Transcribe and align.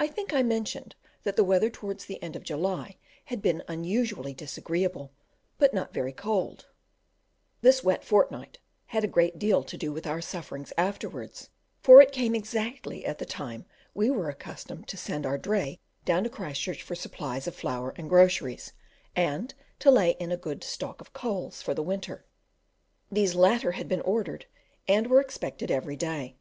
I 0.00 0.06
think 0.06 0.32
I 0.32 0.42
mentioned 0.42 0.94
that 1.24 1.36
the 1.36 1.44
weather 1.44 1.68
towards 1.68 2.06
the 2.06 2.22
end 2.22 2.34
of 2.34 2.44
July 2.44 2.96
had 3.26 3.42
been 3.42 3.62
unusually 3.68 4.32
disagreeable, 4.32 5.12
but 5.58 5.74
not 5.74 5.92
very 5.92 6.14
cold 6.14 6.70
This 7.60 7.84
wet 7.84 8.02
fortnight 8.06 8.58
had 8.86 9.04
a 9.04 9.06
great 9.06 9.38
deal 9.38 9.62
to 9.62 9.76
do 9.76 9.92
with 9.92 10.06
our 10.06 10.22
sufferings 10.22 10.72
afterwards, 10.78 11.50
for 11.82 12.00
it 12.00 12.10
came 12.10 12.34
exactly 12.34 13.04
at 13.04 13.18
the 13.18 13.26
time 13.26 13.66
we 13.92 14.08
were 14.10 14.30
accustomed 14.30 14.88
to 14.88 14.96
send 14.96 15.26
our 15.26 15.36
dray 15.36 15.78
down 16.06 16.24
to 16.24 16.30
Christchurch 16.30 16.82
for 16.82 16.94
supplies 16.94 17.46
of 17.46 17.54
flour 17.54 17.92
and 17.96 18.08
groceries, 18.08 18.72
and 19.14 19.52
to 19.78 19.90
lay 19.90 20.12
in 20.12 20.32
a 20.32 20.38
good 20.38 20.64
stock 20.64 21.02
of 21.02 21.12
coals 21.12 21.60
for 21.60 21.74
the 21.74 21.82
winter; 21.82 22.24
these 23.12 23.34
latter 23.34 23.72
had 23.72 23.88
been 23.88 24.00
ordered, 24.00 24.46
and 24.88 25.08
were 25.08 25.20
expected 25.20 25.70
every 25.70 25.96
day. 25.96 26.38